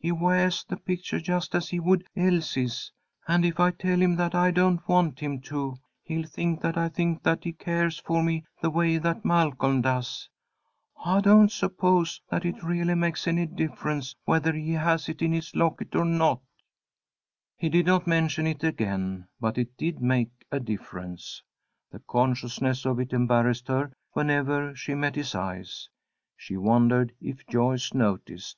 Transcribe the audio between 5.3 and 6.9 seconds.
to, he'll think that I